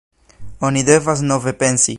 Oni 0.69 0.83
devas 0.89 1.25
nove 1.33 1.57
pensi. 1.63 1.89